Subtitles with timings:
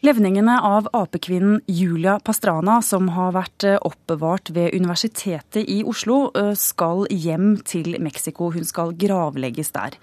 [0.00, 6.54] Levningene av apekvinnen Julia Pastrana, som har vært eh, oppbevart ved Universitetet i Oslo, eh,
[6.56, 8.48] skal hjem til Mexico.
[8.54, 9.98] Hun skal gravlegges der.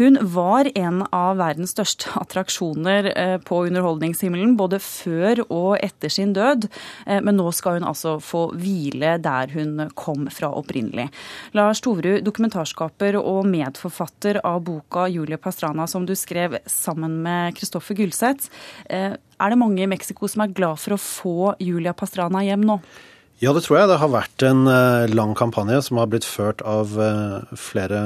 [0.00, 6.32] Hun var en av verdens største attraksjoner eh, på underholdningshimmelen, både før og etter sin
[6.36, 6.66] død,
[7.24, 11.08] men nå skal hun altså få hvile der hun kom fra opprinnelig.
[11.56, 17.98] Lars Toverud, dokumentarskaper og medforfatter av boka Julia Pastrana, som du skrev sammen med Kristoffer
[17.98, 18.50] Gulseth.
[18.88, 19.16] Er
[19.52, 22.80] det mange i Mexico som er glad for å få Julia Pastrana hjem nå?
[23.40, 23.88] Ja, det tror jeg.
[23.88, 28.00] Det har vært en eh, lang kampanje som har blitt ført av eh, flere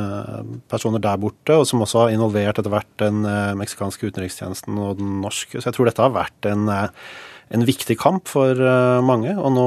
[0.70, 5.00] personer der borte, og som også har involvert etter hvert den eh, meksikanske utenrikstjenesten og
[5.00, 5.58] den norske.
[5.58, 8.62] Så jeg tror dette har vært en, en viktig kamp for
[9.02, 9.66] mange, og nå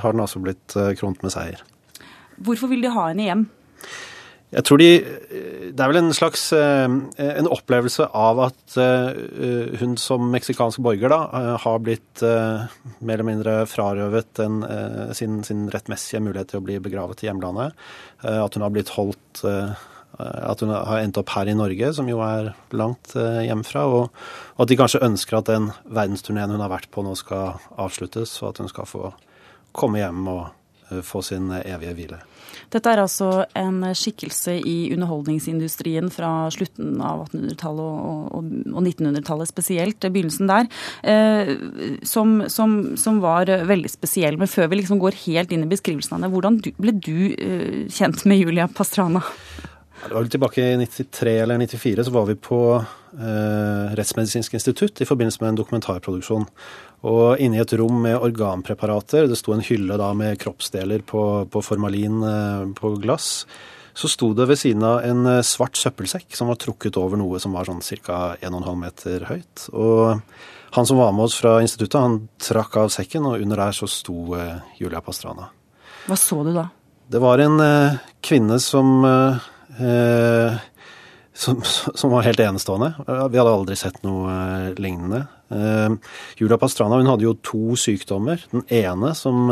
[0.00, 1.60] har den altså blitt kront med seier.
[2.40, 3.44] Hvorfor vil de ha henne hjem?
[4.52, 4.88] Jeg tror de
[5.72, 11.08] Det er vel en slags eh, en opplevelse av at eh, hun som meksikansk borger
[11.08, 12.24] da eh, har blitt
[13.00, 14.60] mer eller mindre frarøvet en,
[15.16, 17.72] sin, sin, rettmessige mulighet til å bli begravet i hjemlandet.
[18.20, 22.20] At hun har blitt holdt At hun har endt opp her i Norge, som jo
[22.20, 23.86] er langt hjemmefra.
[23.88, 28.36] Og at de kanskje ønsker at den verdensturneen hun har vært på nå skal avsluttes,
[28.42, 29.14] og at hun skal få
[29.72, 30.50] komme hjem og
[31.06, 32.20] få sin evige hvile.
[32.72, 39.50] Dette er altså en skikkelse i underholdningsindustrien fra slutten av 1800-tallet og, og, og 1900-tallet
[39.50, 40.70] spesielt, begynnelsen der,
[41.04, 41.52] eh,
[42.08, 44.38] som, som, som, var veldig spesiell.
[44.40, 47.84] Men før vi liksom går helt inn i beskrivelsen av det, hvordan ble du eh,
[47.92, 49.24] kjent med Julia Pastrana?
[50.02, 55.00] Det var vel tilbake i 93 eller 94 så var vi på eh, Rettsmedisinsk institutt
[55.00, 56.46] i forbindelse med en dokumentarproduksjon.
[57.06, 61.22] Og inne i et rom med organpreparater, det sto en hylle da med kroppsdeler på,
[61.46, 63.46] på formalin eh, på glass,
[63.94, 67.38] så sto det ved siden av en eh, svart søppelsekk som var trukket over noe
[67.42, 68.34] som var sånn ca.
[68.42, 69.68] 1,5 meter høyt.
[69.70, 70.18] Og
[70.74, 73.86] han som var med oss fra instituttet, han trakk av sekken, og under der så
[73.90, 75.50] sto eh, Julia Pastrana.
[76.08, 76.70] Hva så du da?
[77.12, 79.04] Det var en eh, kvinne som
[81.32, 81.62] som,
[81.94, 82.92] som, var helt enestående.
[83.06, 85.24] Vi hadde aldri sett noe eh, lignende.
[85.52, 85.94] Eh,
[86.40, 88.44] Julia Pastrana hun hadde jo to sykdommer.
[88.52, 89.50] Den ene som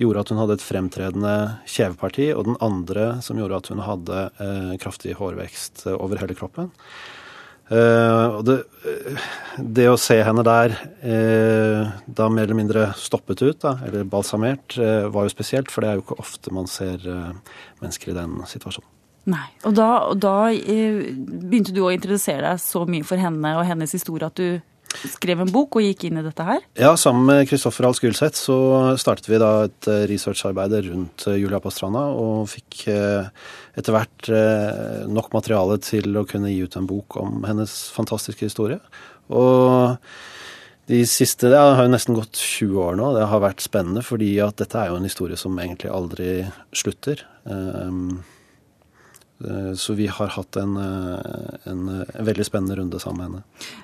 [0.00, 1.36] gjorde at hun hadde et fremtredende
[1.70, 4.24] kjeveparti, og den andre som gjorde at hun hadde
[4.82, 6.72] kraftig hårvekst over hele kroppen.
[7.66, 8.56] og det,
[9.58, 10.76] det, å se henne der
[12.06, 15.98] da mer eller mindre stoppet ut, da, eller balsamert, var jo spesielt, for det er
[15.98, 17.02] jo ikke ofte man ser
[17.82, 18.92] mennesker i den situasjonen.
[19.26, 19.46] Nei.
[19.66, 23.66] Og da, og da eh, begynte du å interessere deg så mye for henne og
[23.66, 24.60] hennes historie at du
[25.10, 26.62] skrev en bok og gikk inn i dette her?
[26.78, 28.58] Ja, sammen med Kristoffer Hals Gulseth så
[29.00, 34.30] startet vi da et eh, researcharbeid rundt eh, Julia Pastrana, og fikk etter hvert
[35.10, 38.78] nok materiale til å kunne gi ut en bok om hennes fantastiske historie.
[39.28, 39.98] Og
[40.86, 43.10] de siste Det har jo nesten gått 20 år nå.
[43.16, 46.30] Det har vært spennende, fordi at dette er jo en historie som egentlig aldri
[46.70, 47.24] slutter.
[47.42, 48.22] Um,
[49.76, 53.42] så vi har hatt en, eh, en, en, veldig spennende runde sammen med henne.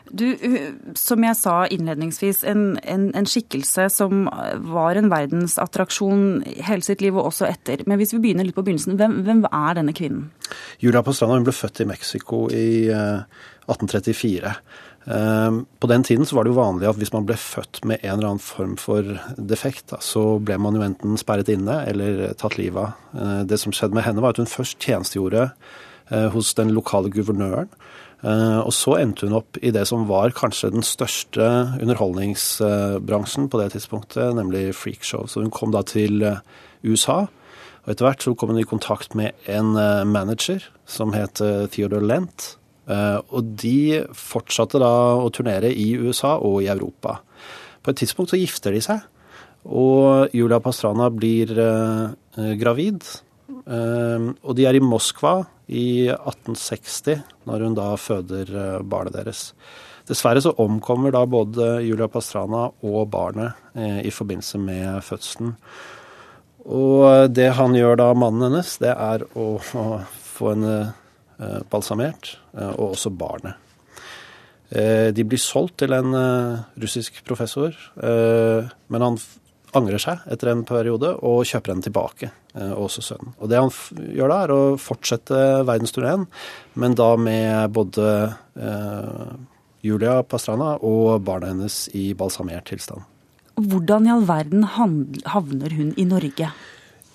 [0.09, 4.25] Du, som jeg sa innledningsvis, en, en, skikkelse som
[4.73, 7.85] var en verdensattraksjon hele sitt liv og også etter.
[7.87, 10.31] Men hvis vi begynner litt på begynnelsen, hvem, hvem er denne kvinnen?
[10.81, 14.57] Julia Pastrana hun ble født i Mexico i 1834.
[15.07, 17.83] Eh, Ehm, på den tiden så var det jo vanlig at hvis man ble født
[17.89, 22.29] med en eller annen form for defekt, så ble man jo enten sperret inne eller
[22.39, 23.19] tatt livet av.
[23.19, 25.51] Eh, det som skjedde med henne, var at hun først tjenestegjorde
[26.11, 27.71] eh, hos den lokale guvernøren.
[28.23, 31.51] Eh, og så endte hun opp i det som var kanskje den største
[31.83, 35.27] underholdningsbransjen på det tidspunktet, nemlig freakshow.
[35.27, 36.23] Så hun kom da til
[36.87, 37.25] USA.
[37.83, 39.75] Og etter hvert så kom hun i kontakt med en
[40.07, 41.43] manager som het
[41.75, 42.53] Theodor Lent
[42.89, 44.91] og de fortsatte da
[45.23, 47.21] å turnere i USA og i Europa.
[47.83, 49.03] På et tidspunkt så gifter de seg,
[49.63, 53.07] og Julia Pastrana blir eh, gravid.
[53.63, 59.51] Eh, og de er i Moskva i 1860, når hun da føder barnet deres.
[60.09, 65.55] Dessverre så omkommer da både Julia Pastrana og barnet i forbindelse med fødselen.
[66.67, 70.91] Og det han gjør da, mannen hennes, det er å, få en Eh,
[71.71, 73.59] balsamert, eh, og også barnet.
[74.73, 76.17] Eh, de blir solgt til en
[76.81, 79.19] russisk professor, men han
[79.77, 83.35] angrer seg etter en periode og kjøper henne tilbake, og også sønnen.
[83.41, 83.71] Og det han
[84.17, 86.27] gjør da, er å fortsette verdensturneen,
[86.81, 88.09] men da med både
[89.85, 93.05] Julia Pastrana og barna hennes i balsamert tilstand.
[93.61, 96.53] Hvordan i all verden havner hun i Norge?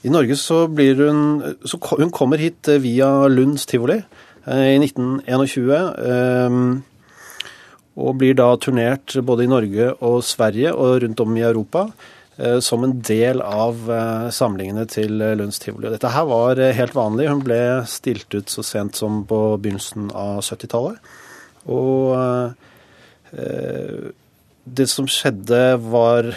[0.08, 4.00] I Norge så blir hun så Hun kommer hit via Lunds tivoli.
[4.48, 5.90] Eh, i 1921.
[6.12, 6.84] Eh,
[7.98, 11.88] Og blir da turnert både i Norge og Sverige og rundt om i Europa
[12.38, 15.90] eh, som en del av eh, samlingene til Lunds tivoli.
[15.90, 17.26] Dette her var helt vanlig.
[17.32, 17.60] Hun ble
[17.90, 21.02] stilt ut så sent som på begynnelsen av 70-tallet.
[21.68, 22.14] Og
[24.76, 26.28] det som skjedde var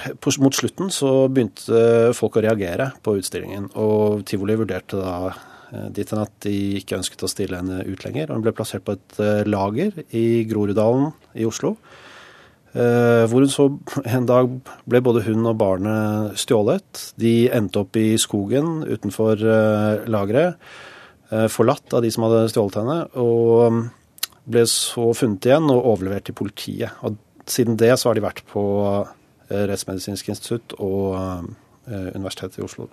[0.40, 3.70] Mot slutten så begynte folk å reagere på utstillingen.
[3.80, 5.32] Og tivoli vurderte da
[5.70, 8.30] Eh, dit hen at de ikke ønsket å stille henne ut lenger.
[8.30, 11.76] Og hun ble plassert på et eh, lager i Groruddalen i Oslo.
[12.70, 13.68] Eh, hvor hun så
[14.16, 14.50] en dag
[14.90, 17.06] ble både hun og barnet stjålet.
[17.20, 19.42] De endte opp i skogen utenfor
[20.10, 20.58] lageret,
[21.50, 23.00] forlatt av de som hadde stjålet henne.
[23.22, 23.82] Og mm,
[24.50, 26.96] ble så funnet igjen og overlevert til politiet.
[27.06, 27.18] Og
[27.48, 28.62] siden det så har de vært på
[29.50, 31.48] Rettsmedisinsk institutt og
[31.90, 32.86] Universitetet i Oslo.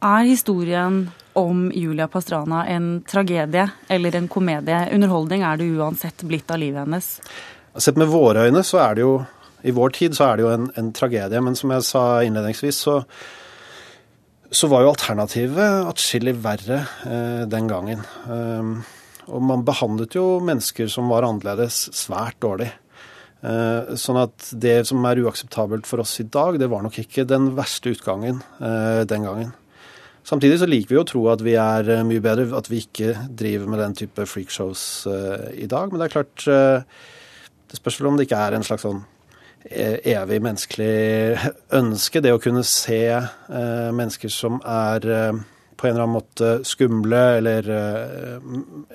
[0.00, 4.80] Er historien om Julia Pastrana en tragedie eller en komedie?
[4.94, 7.10] Underholdning er det uansett blitt av livet hennes?
[7.76, 9.12] Sett med våre øyne så er det jo
[9.62, 11.42] i vår tid så er det jo en, en tragedie.
[11.44, 12.96] Men som jeg sa innledningsvis, så,
[14.50, 18.06] så var jo alternativet atskillig verre eh, den gangen.
[18.24, 18.78] Um,
[19.30, 22.70] og man behandlet jo mennesker som var annerledes, svært dårlig.
[23.40, 27.24] Eh, sånn at det som er uakseptabelt for oss i dag, det var nok ikke
[27.28, 29.54] den verste utgangen eh, den gangen.
[30.28, 33.14] Samtidig så liker vi å tro at vi er eh, mye bedre, at vi ikke
[33.40, 34.82] driver med den type freakshows
[35.56, 35.88] i dag.
[35.88, 36.44] Men det er klart
[37.70, 39.04] Det spørs vel om det ikke er en slags sånn
[39.70, 41.38] evig menneskelig
[41.80, 43.04] ønske, det å kunne se
[43.48, 45.06] mennesker som er
[45.80, 47.68] på en eller annen måte skumle eller,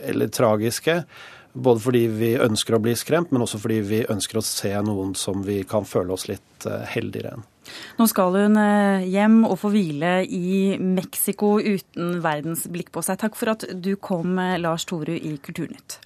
[0.05, 0.99] eller tragiske.
[1.55, 5.15] Både fordi vi ønsker å bli skremt, men også fordi vi ønsker å se noen
[5.15, 7.45] som vi kan føle oss litt heldigere enn.
[7.99, 13.19] Nå skal hun eh, hjem og få hvile i Mexico uten verdens blikk på seg.
[13.21, 15.99] Takk for at du kom, eh, Lars Toru i Kulturnytt.